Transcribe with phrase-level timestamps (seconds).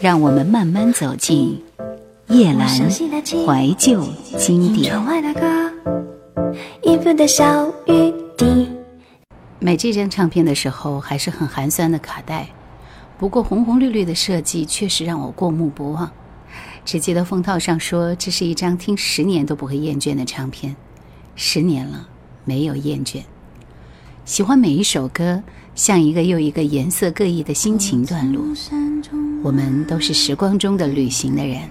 [0.00, 1.62] 让我们慢慢走进
[2.28, 4.02] 叶阑怀旧
[4.38, 4.94] 经典。
[9.58, 12.48] 买这张唱片的时候还是很寒酸的卡带，
[13.18, 16.10] 不过红红绿绿的设计确实让我过目不忘。
[16.82, 20.74] 只记得封套上说这是一张听十年都不会厌倦的唱片，
[21.36, 22.08] 十年了
[22.46, 23.18] 没有厌倦。
[24.24, 25.42] 喜欢每一首歌，
[25.74, 28.42] 像一个又一个颜色各异的心情段落。
[29.42, 31.62] 我们都是时光中的旅行的人。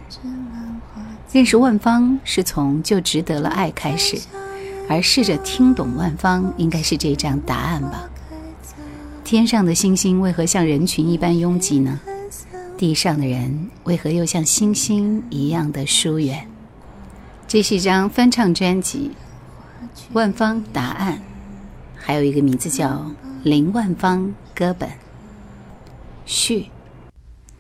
[1.32, 4.20] 认识万芳是从就值得了爱开始，
[4.88, 8.10] 而试着听懂万芳，应该是这张答案吧。
[9.24, 12.00] 天上的星星为何像人群一般拥挤呢？
[12.76, 16.48] 地上的人为何又像星星一样的疏远？
[17.48, 19.12] 这是一张翻唱专辑，
[20.14, 21.18] 《万芳答案》。
[21.96, 23.06] 还有一个名字叫
[23.44, 24.90] 林万芳歌本
[26.26, 26.70] 序。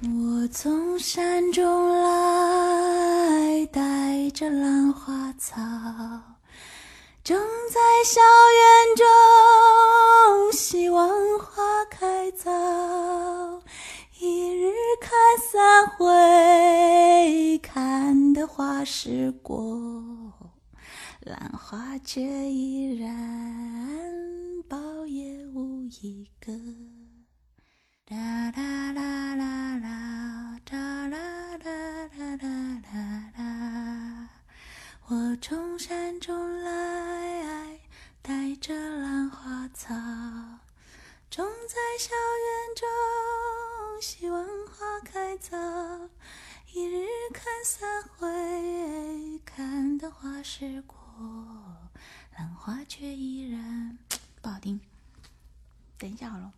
[0.01, 5.57] 我从山中来，带着兰花草，
[7.21, 7.37] 种
[7.69, 12.49] 在校园中，希望花开早。
[14.21, 15.11] 一日看
[15.51, 20.33] 三回，看得花时过，
[21.19, 23.09] 兰花却依然。
[24.69, 26.53] 苞也无一个。
[28.09, 34.29] 哒啦啦啦啦，哒啦啦啦啦啦啦。
[35.05, 37.79] 我从山中来，
[38.23, 39.93] 带着兰花草，
[41.29, 45.55] 种在校园中，希望花开早。
[46.73, 50.97] 一日看三回，看得花时过，
[52.35, 53.99] 兰花却依然。
[54.41, 54.81] 不好听，
[55.99, 56.51] 等一下好了。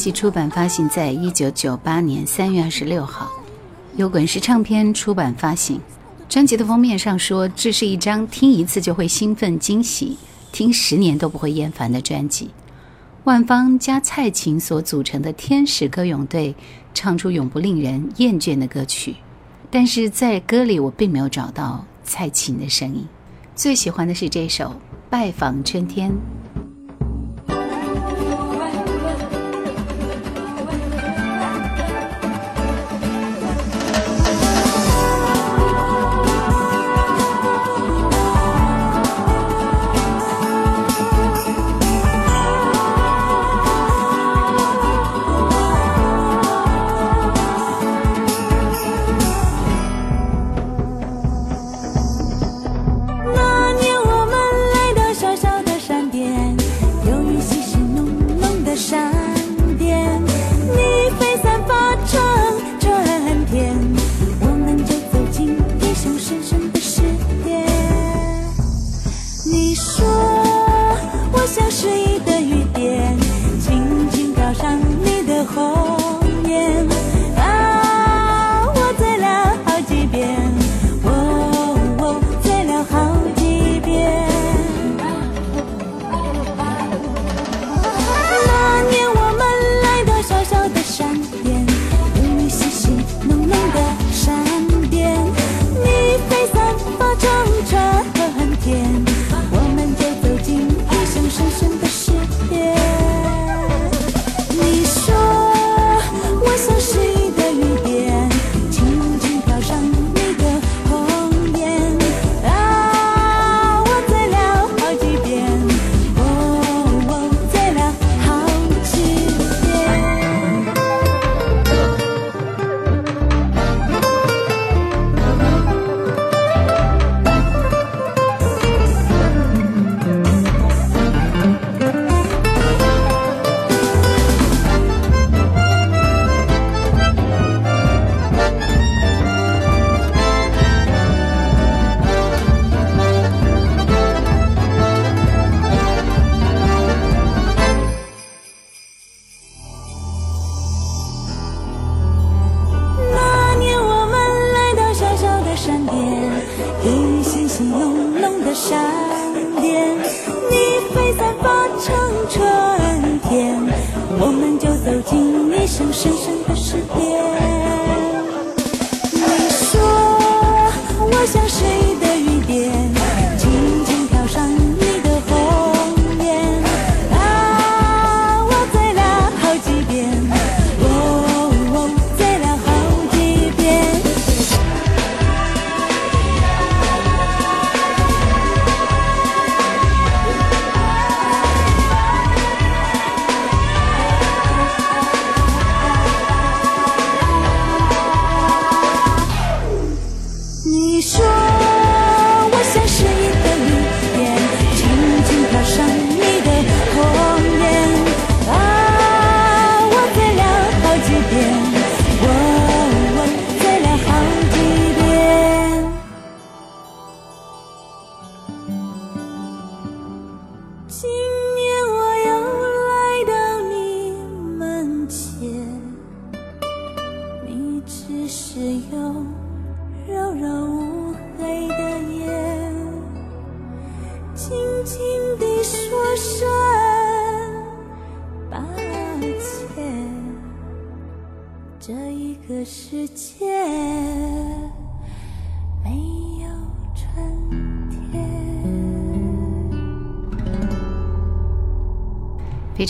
[0.00, 3.30] 辑出版发行在一九九八年三月二十六号，
[3.96, 5.78] 由滚石唱片出版发行。
[6.26, 10.16] 专辑的封面上说，这是一张听一次就会兴奋惊喜、
[10.52, 12.48] 听十年都不会厌烦的专辑。
[13.24, 16.54] 万芳加蔡琴所组成的天使歌咏队，
[16.94, 19.16] 唱出永不令人厌倦的歌曲。
[19.70, 23.06] 但是在歌里，我并没有找到蔡琴的声音。
[23.54, 24.64] 最喜欢的是这首
[25.10, 26.10] 《拜访春天》。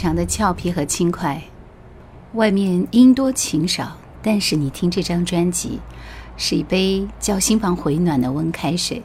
[0.00, 1.42] 非常的俏皮和轻快，
[2.32, 5.78] 外面音多情少，但是你听这张专辑，
[6.38, 9.02] 是一杯叫心房回暖的温开水。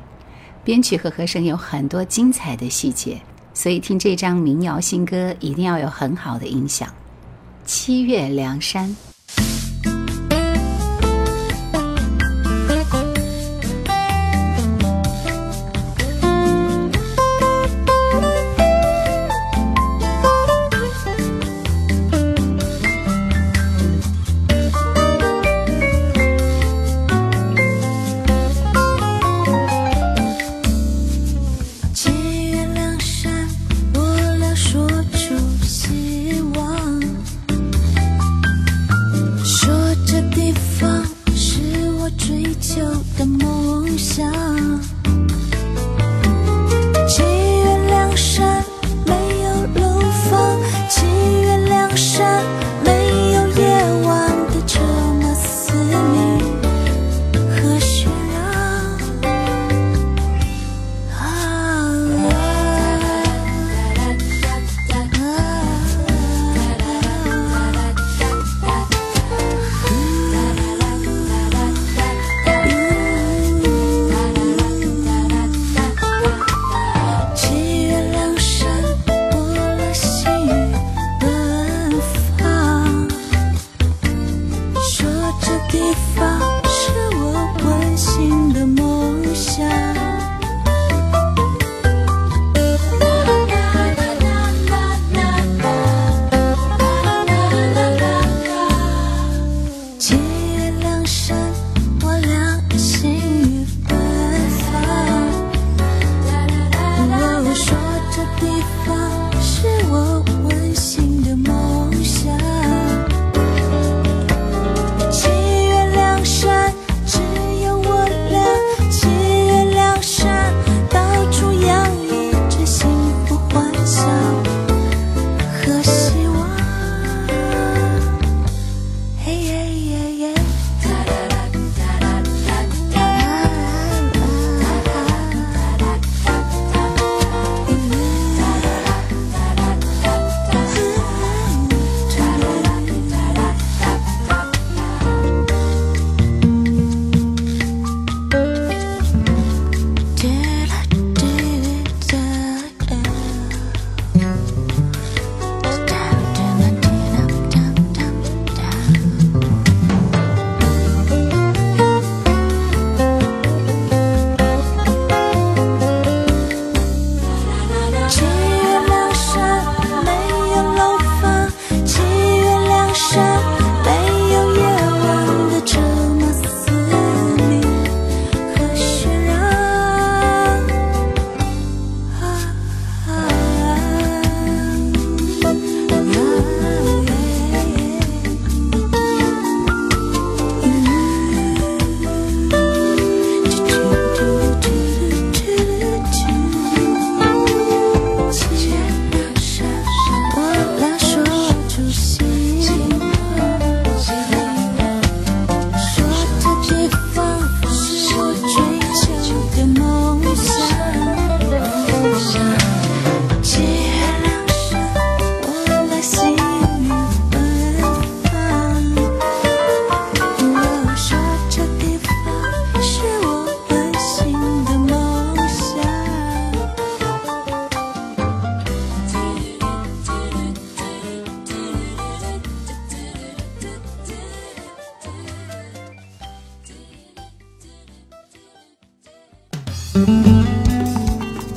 [0.63, 3.19] 编曲和和声有很多精彩的细节，
[3.53, 6.87] 所以听这张民谣新歌一定要有很好的音响。
[7.65, 8.95] 七月凉山。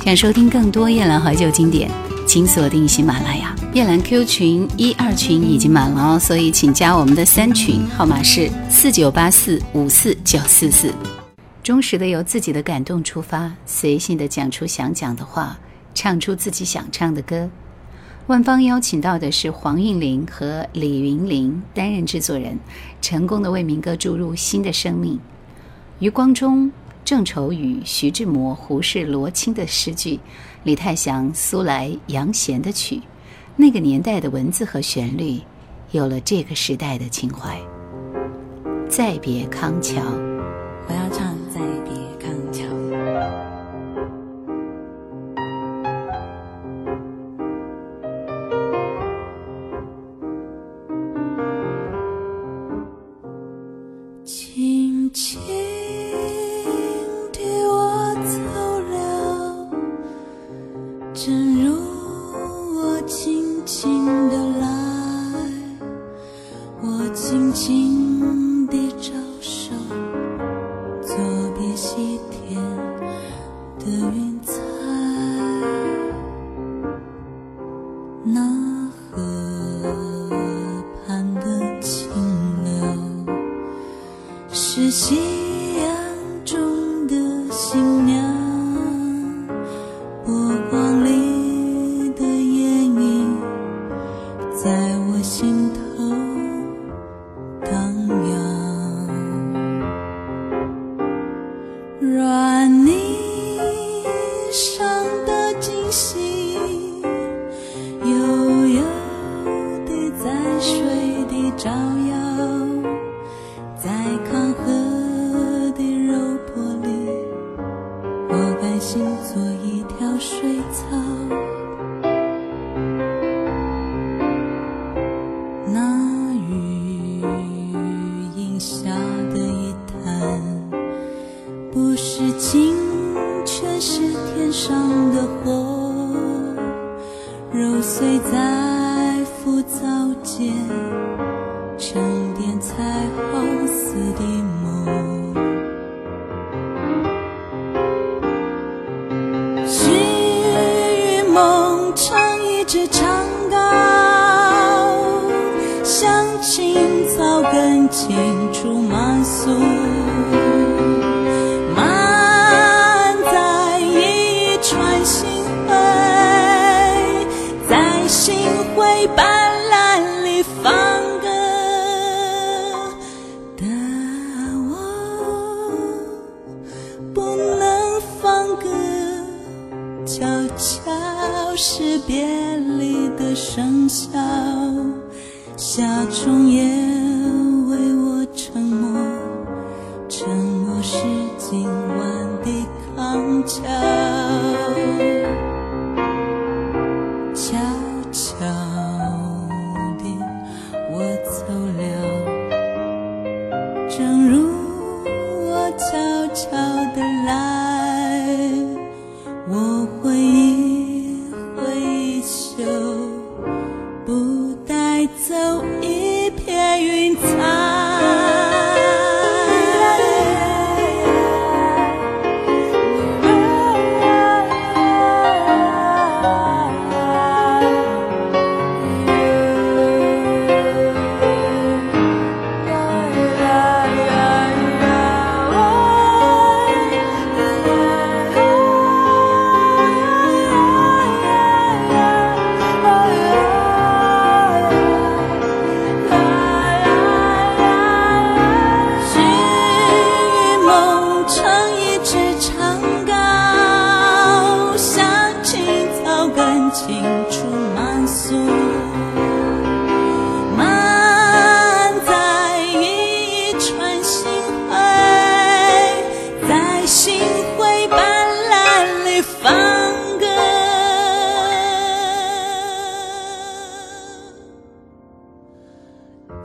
[0.09, 1.91] 想收听更多夜兰怀旧经典，
[2.25, 3.55] 请锁定喜马拉雅。
[3.73, 10.91] 夜兰 Q 群一二群已经满了哦，所以请加我们的三群，号码是四九八四五四九四四。
[11.61, 15.59] 忠实的由自己的感动出发，随性的讲出想讲的话，
[15.93, 17.49] 唱出自己想唱的歌。
[18.25, 22.57] 万方邀请到的是黄韵玲和李云林担任制作人，
[22.99, 25.19] 成功的为民歌注入新的生命。
[25.99, 26.71] 余光中。
[27.09, 30.19] 郑愁予、徐志摩、胡适、罗青的诗句，
[30.63, 33.01] 李泰祥、苏来、杨弦的曲，
[33.55, 35.41] 那个年代的文字和旋律，
[35.89, 37.59] 有了这个时代的情怀。
[38.87, 39.99] 再别康桥，
[40.87, 41.28] 我要唱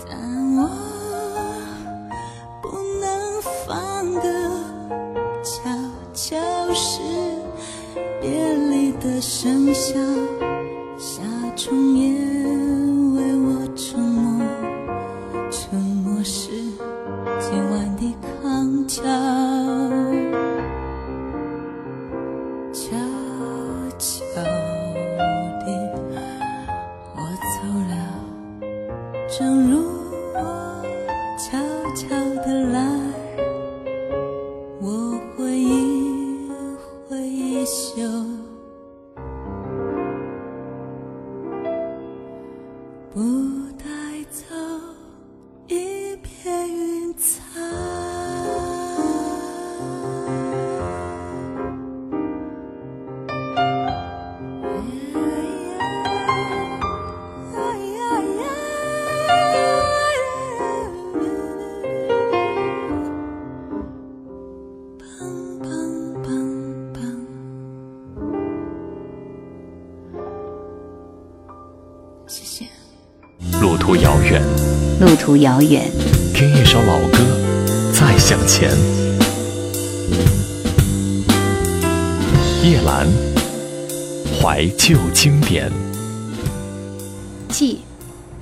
[0.08, 0.16] 但
[0.56, 0.68] 我
[2.62, 2.68] 不
[3.00, 4.26] 能放歌，
[5.42, 5.70] 悄
[6.12, 6.36] 悄
[6.72, 7.00] 是
[8.20, 10.33] 别离的笙箫。
[75.00, 75.90] 路途遥远，
[76.32, 77.18] 听一首老歌，
[77.92, 78.70] 再向前。
[82.62, 83.06] 叶兰，
[84.44, 85.72] 怀旧经典。
[87.48, 87.80] 记，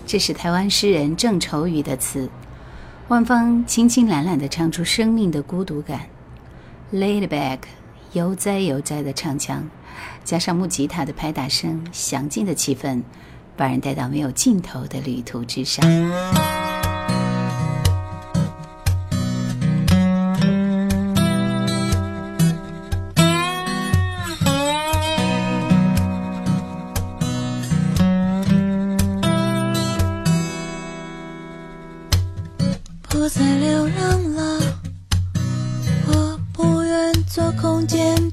[0.05, 2.29] 这是台湾诗人郑愁予的词。
[3.07, 6.01] 万芳清清懒懒地唱出生命的孤独感
[6.93, 7.59] ，laid back，
[8.15, 9.63] 悠哉悠哉的唱腔，
[10.25, 13.03] 加上木吉他的拍打声，详尽的气氛。
[13.57, 15.85] 把人带到没有尽头的旅途之上。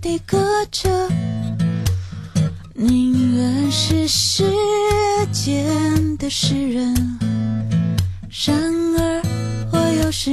[0.02, 1.10] 的歌者，
[2.74, 4.44] 宁愿是时。
[5.32, 7.20] 间的诗人，
[8.46, 8.58] 然
[8.98, 9.22] 而
[9.72, 10.32] 我又是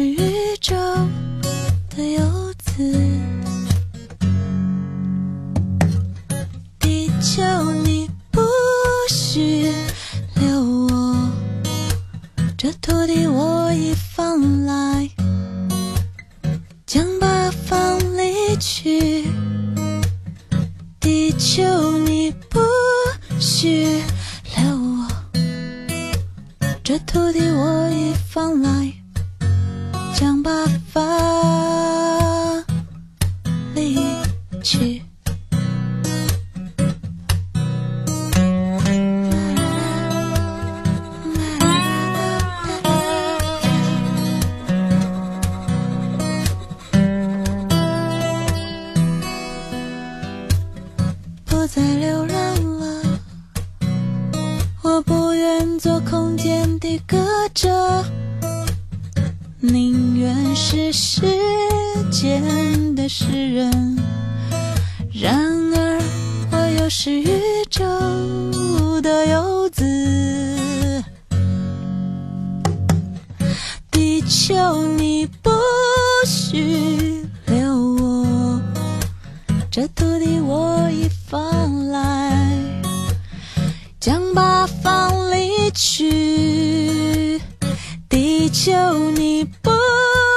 [89.14, 89.70] 你不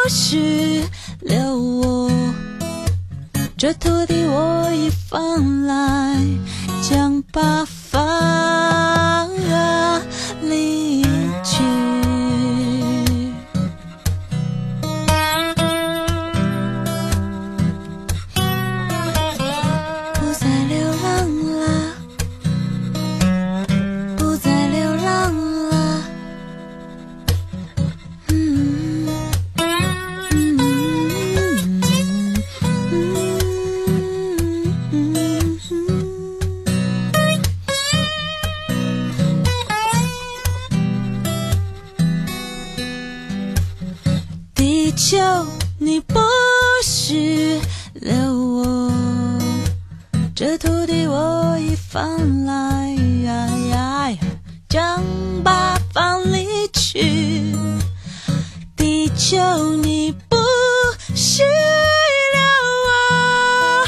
[0.10, 0.84] 许
[1.22, 2.12] 留我，
[3.58, 6.16] 这土地我已放来，
[6.82, 8.39] 将八方
[59.30, 60.38] 求你不
[61.14, 61.50] 需要
[62.88, 63.88] 我，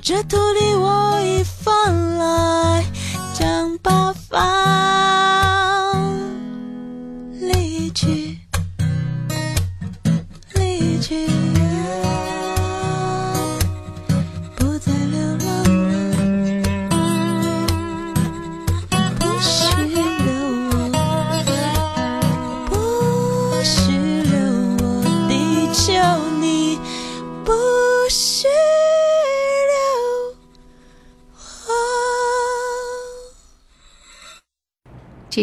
[0.00, 2.86] 这土地我已放来，
[3.34, 4.87] 将八发。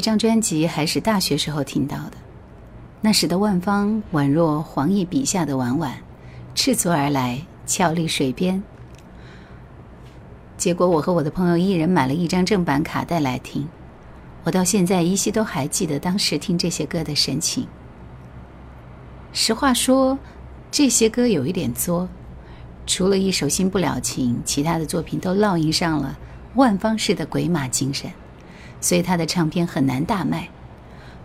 [0.06, 2.12] 张专辑还是大学时候听到的，
[3.02, 5.96] 那时的万芳宛若黄奕笔下的婉婉，
[6.54, 8.62] 赤足而来，俏丽水边。
[10.58, 13.68] 结果我和我的朋友一人买了一张正版卡带来听，
[14.44, 17.66] 我到现在依稀都还记得当时听这些歌的神情。
[19.34, 20.20] 实话说，
[20.70, 22.08] 这些歌有一点作，
[22.86, 26.16] 除了一首《新不了情》，其他的作品都烙印上了
[26.54, 28.12] 万芳式的鬼马精神，
[28.86, 30.48] 所以他的唱片很难大卖。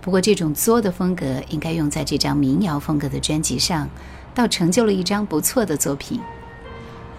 [0.01, 3.87] 不过这种作的风格应该用在这张民谣风格的专辑上，
[4.35, 6.19] 倒成就了一张不错的作品。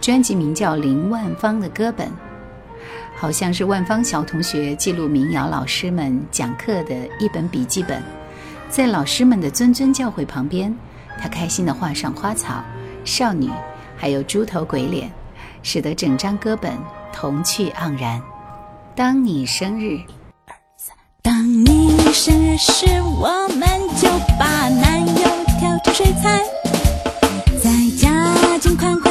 [0.02, 2.08] 专辑名叫《林万芳的歌本》，
[3.16, 8.02] 好像是万芳小同学记录民谣老师们讲课的一本笔记本。
[8.68, 10.76] 在老师们的谆谆教诲旁边，
[11.20, 12.64] 他开心地画上花草、
[13.06, 13.52] 少女，
[13.96, 15.12] 还有猪头鬼脸，
[15.62, 16.76] 使得整张歌本
[17.14, 18.20] 童趣盎然。
[18.96, 20.00] 当你生日，
[22.14, 23.68] 生日时，我们
[24.02, 25.24] 就把男友
[25.60, 26.44] 跳进水彩，
[27.64, 29.11] 再加进款款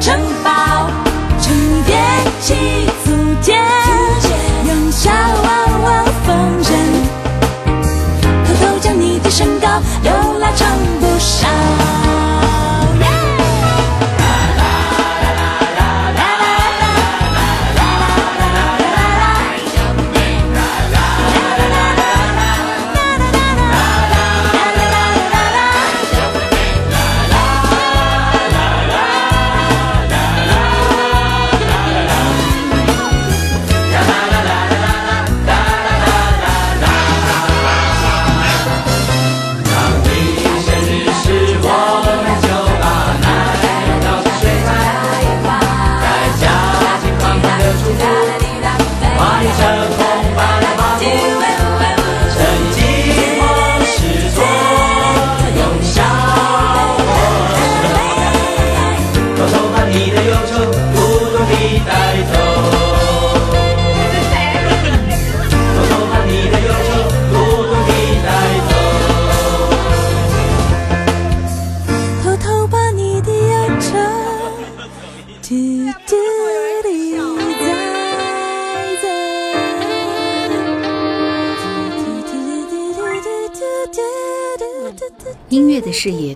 [0.00, 0.39] Chang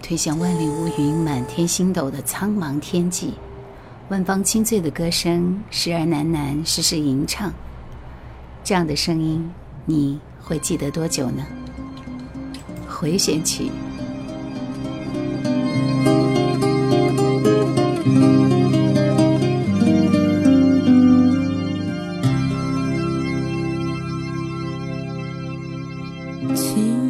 [0.07, 3.33] 推向万里无云、满天星斗的苍茫天际，
[4.11, 7.51] 万芳清脆的歌声时而喃喃，时时吟唱。
[8.63, 9.51] 这样的声音，
[9.87, 11.43] 你会记得多久呢？
[12.87, 13.71] 回旋曲。
[26.55, 27.04] 轻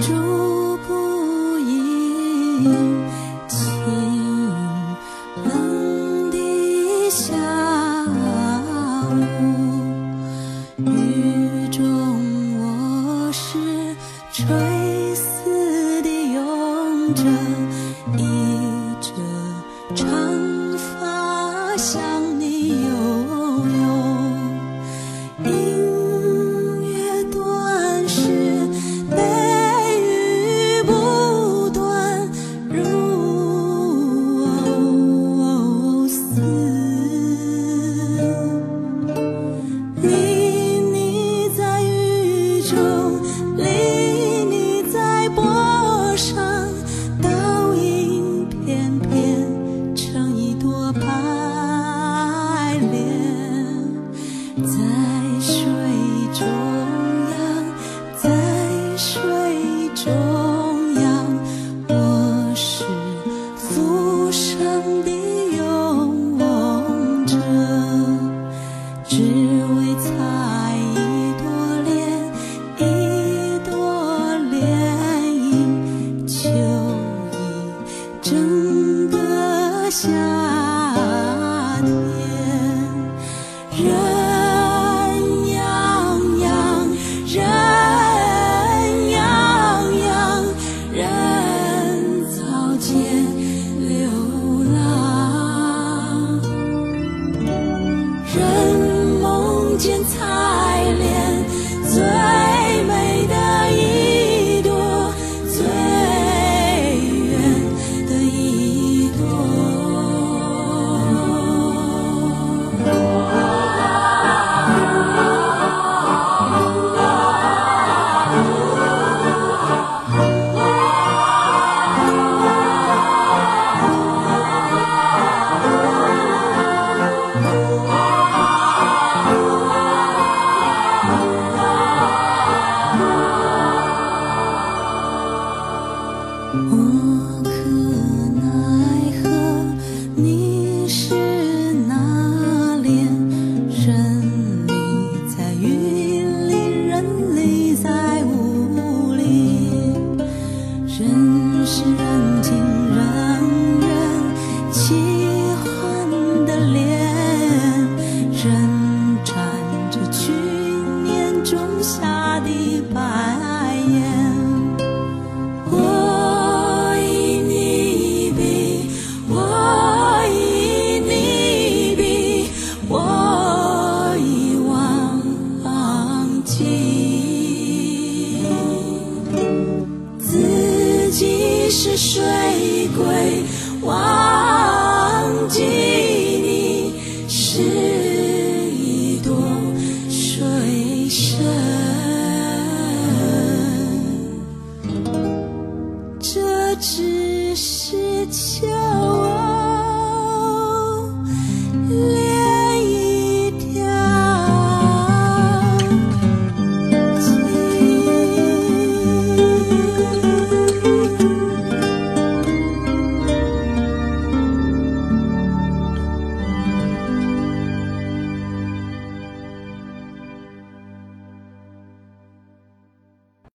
[0.00, 0.51] 祝